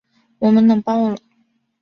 [0.39, 1.15] 我们冷爆了